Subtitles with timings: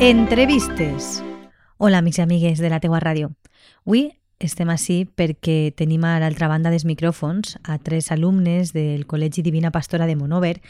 [0.00, 1.24] Entrevistes.
[1.76, 3.32] Hola, amics i amigues de la teua ràdio.
[3.82, 4.04] Avui
[4.38, 9.72] estem així perquè tenim a l'altra banda dels micròfons a tres alumnes del Col·legi Divina
[9.74, 10.60] Pastora de Monover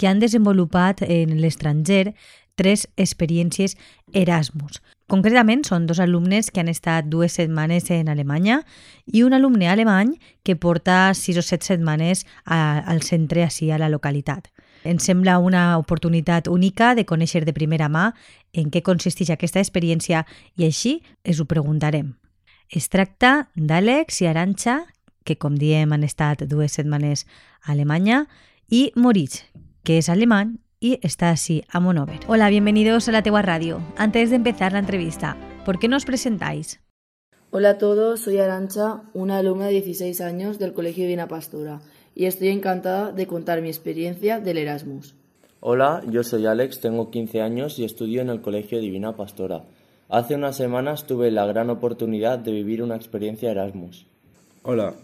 [0.00, 2.14] que han desenvolupat en l'estranger
[2.56, 3.76] tres experiències
[4.16, 4.80] Erasmus.
[5.04, 8.62] Concretament, són dos alumnes que han estat dues setmanes en Alemanya
[9.04, 13.76] i un alumne alemany que porta sis o set setmanes a, al centre així a
[13.76, 14.48] la localitat.
[14.88, 18.06] Ens sembla una oportunitat única de conèixer de primera mà
[18.56, 20.22] en què consisteix aquesta experiència
[20.56, 22.14] i així es ho preguntarem.
[22.72, 24.78] Es tracta d'Àlex i Aranxa,
[25.28, 27.26] que com diem han estat dues setmanes
[27.60, 28.22] a Alemanya,
[28.72, 29.44] i Moritz,
[29.84, 32.20] que és alemany y está así a Monover.
[32.26, 33.82] Hola, bienvenidos a la Tegua Radio.
[33.98, 36.80] Antes de empezar la entrevista, ¿por qué nos presentáis?
[37.50, 41.80] Hola a todos, soy Arancha, una alumna de 16 años del Colegio Divina Pastora
[42.18, 45.14] y estoy encantada de contar mi experiencia del Erasmus.
[45.60, 49.62] Hola, yo soy Alex, tengo 15 años y estudio en el Colegio Divina Pastora.
[50.08, 54.04] Hace unas semanas tuve la gran oportunidad de vivir una experiencia Erasmus.
[54.64, 54.94] Hola,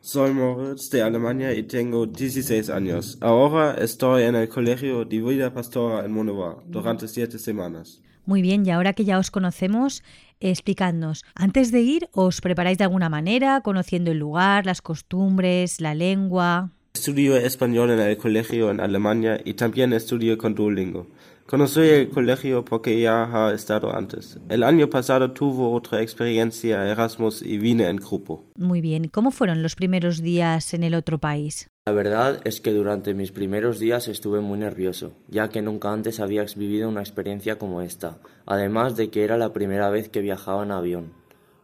[0.00, 3.18] soy Moritz de Alemania y tengo 16 años.
[3.20, 8.00] Ahora estoy en el Colegio Divina Pastora en Monova durante siete semanas.
[8.24, 10.02] Muy bien, y ahora que ya os conocemos,
[10.40, 15.94] explicadnos, antes de ir, ¿os preparáis de alguna manera, conociendo el lugar, las costumbres, la
[15.94, 16.70] lengua?
[16.94, 21.08] Estudio español en el colegio en Alemania y también estudio con Duolingo.
[21.50, 24.38] Conocí el colegio porque ya ha estado antes.
[24.48, 28.44] El año pasado tuvo otra experiencia Erasmus y vine en grupo.
[28.56, 31.68] Muy bien, ¿cómo fueron los primeros días en el otro país?
[31.86, 36.20] La verdad es que durante mis primeros días estuve muy nervioso, ya que nunca antes
[36.20, 40.62] había vivido una experiencia como esta, además de que era la primera vez que viajaba
[40.62, 41.14] en avión.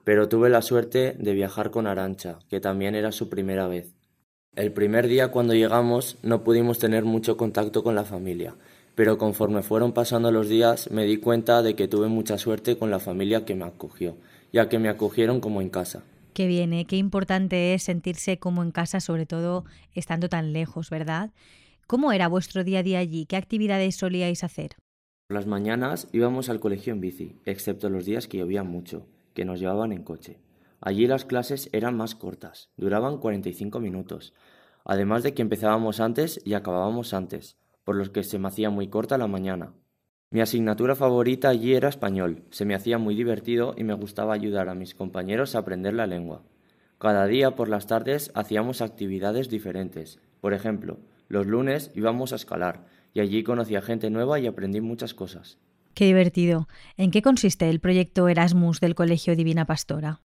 [0.03, 3.95] Pero tuve la suerte de viajar con Arancha, que también era su primera vez.
[4.57, 8.57] El primer día cuando llegamos no pudimos tener mucho contacto con la familia,
[8.97, 12.91] pero conforme fueron pasando los días me di cuenta de que tuve mucha suerte con
[12.91, 14.17] la familia que me acogió,
[14.53, 16.03] ya que me acogieron como en casa.
[16.33, 16.87] Qué bien, ¿eh?
[16.87, 19.65] qué importante es sentirse como en casa, sobre todo
[19.95, 21.31] estando tan lejos, ¿verdad?
[21.87, 23.27] ¿Cómo era vuestro día a día allí?
[23.27, 24.77] ¿Qué actividades solíais hacer?
[25.29, 29.45] Por las mañanas íbamos al colegio en bici, excepto los días que llovía mucho, que
[29.45, 30.41] nos llevaban en coche.
[30.81, 34.33] Allí las clases eran más cortas, duraban 45 minutos,
[34.85, 38.89] además de que empezábamos antes y acabábamos antes, por los que se me hacía muy
[38.89, 39.73] corta la mañana.
[40.31, 44.69] Mi asignatura favorita allí era español, se me hacía muy divertido y me gustaba ayudar
[44.69, 46.43] a mis compañeros a aprender la lengua.
[46.99, 50.19] Cada día por las tardes hacíamos actividades diferentes.
[50.41, 50.99] Por ejemplo,
[51.29, 55.59] los lunes íbamos a escalar y allí conocí a gente nueva y aprendí muchas cosas.
[55.95, 56.67] Qué divertido.
[56.97, 60.26] ¿En qué consiste el proyecto Erasmus del Colegio Divina Pastora?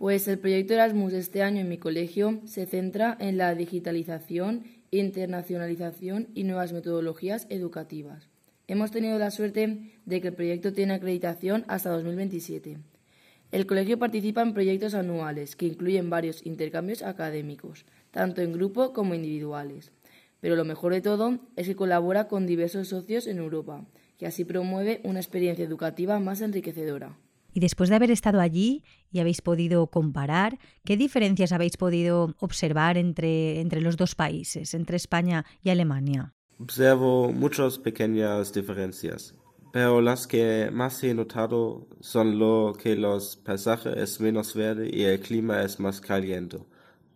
[0.00, 6.28] Pues el proyecto Erasmus este año en mi colegio se centra en la digitalización internacionalización
[6.34, 8.30] y nuevas metodologías educativas.
[8.66, 12.78] Hemos tenido la suerte de que el proyecto tiene acreditación hasta 2027.
[13.52, 19.14] El colegio participa en proyectos anuales que incluyen varios intercambios académicos, tanto en grupo como
[19.14, 19.92] individuales.
[20.40, 23.84] Pero lo mejor de todo es que colabora con diversos socios en Europa,
[24.16, 27.18] que así promueve una experiencia educativa más enriquecedora.
[27.52, 32.96] Y después de haber estado allí y habéis podido comparar, ¿qué diferencias habéis podido observar
[32.96, 36.34] entre, entre los dos países, entre España y Alemania?
[36.58, 39.34] Observo muchas pequeñas diferencias,
[39.72, 45.04] pero las que más he notado son lo que los paisajes es menos verde y
[45.04, 46.58] el clima es más caliente.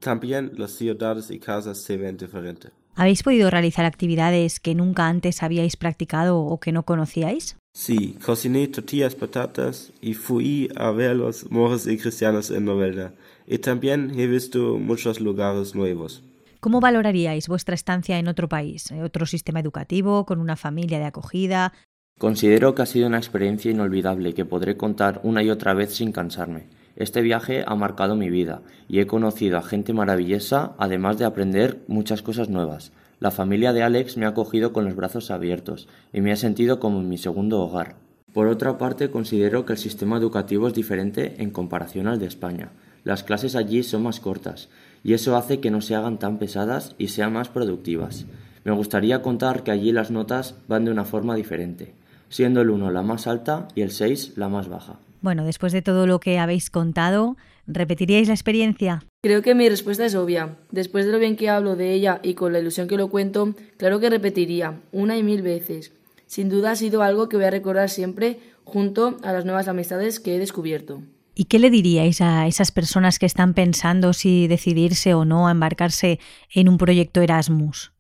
[0.00, 2.72] También las ciudades y casas se ven diferentes.
[2.96, 7.56] ¿Habéis podido realizar actividades que nunca antes habíais practicado o que no conocíais?
[7.76, 13.14] Sí, cociné tortillas patatas y fui a ver los moros y cristianos en Novelda.
[13.48, 16.22] Y también he visto muchos lugares nuevos.
[16.60, 18.92] ¿Cómo valoraríais vuestra estancia en otro país?
[18.92, 21.72] ¿Otro sistema educativo, con una familia de acogida?
[22.16, 26.12] Considero que ha sido una experiencia inolvidable que podré contar una y otra vez sin
[26.12, 26.68] cansarme.
[26.94, 31.82] Este viaje ha marcado mi vida y he conocido a gente maravillosa, además de aprender
[31.88, 32.92] muchas cosas nuevas.
[33.20, 36.80] La familia de Alex me ha acogido con los brazos abiertos y me ha sentido
[36.80, 37.96] como en mi segundo hogar.
[38.32, 42.70] Por otra parte, considero que el sistema educativo es diferente en comparación al de España.
[43.04, 44.68] Las clases allí son más cortas
[45.04, 48.26] y eso hace que no se hagan tan pesadas y sean más productivas.
[48.64, 51.94] Me gustaría contar que allí las notas van de una forma diferente,
[52.28, 54.96] siendo el 1 la más alta y el 6 la más baja.
[55.20, 57.36] Bueno, después de todo lo que habéis contado,
[57.66, 59.04] ¿repetiríais la experiencia?
[59.22, 60.56] Creo que mi respuesta es obvia.
[60.70, 63.54] Después de lo bien que hablo de ella y con la ilusión que lo cuento,
[63.76, 65.92] claro que repetiría, una y mil veces.
[66.26, 70.20] Sin duda ha sido algo que voy a recordar siempre junto a las nuevas amistades
[70.20, 71.02] que he descubierto.
[71.34, 75.50] ¿Y qué le diríais a esas personas que están pensando si decidirse o no a
[75.50, 76.20] embarcarse
[76.54, 77.92] en un proyecto Erasmus?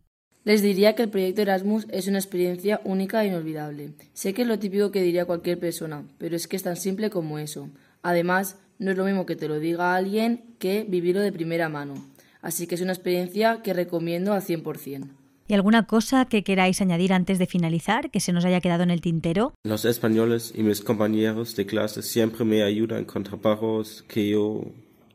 [0.44, 3.94] Les diría que el proyecto Erasmus es una experiencia única e inolvidable.
[4.12, 7.10] Sé que es lo típico que diría cualquier persona, pero es que es tan simple
[7.10, 7.70] como eso.
[8.02, 11.94] Además, no es lo mismo que te lo diga alguien que vivirlo de primera mano.
[12.42, 15.08] Así que es una experiencia que recomiendo al 100%.
[15.46, 18.90] ¿Y alguna cosa que queráis añadir antes de finalizar, que se nos haya quedado en
[18.90, 19.52] el tintero?
[19.62, 24.62] Los españoles y mis compañeros de clase siempre me ayudan con trabajos que yo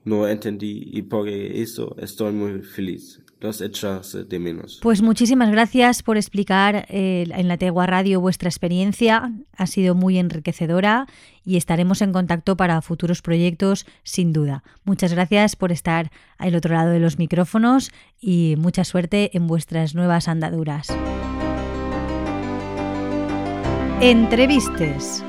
[0.05, 3.21] no entendí y por eso estoy muy feliz
[4.81, 9.31] Pues muchísimas gracias por explicar eh, en la Tegua Radio vuestra experiencia.
[9.56, 11.07] Ha sido muy enriquecedora
[11.45, 14.63] y estaremos en contacto para futuros proyectos, sin duda.
[14.83, 19.95] Muchas gracias por estar al otro lado de los micrófonos y mucha suerte en vuestras
[19.95, 20.88] nuevas andaduras.
[24.01, 25.24] Entrevistes.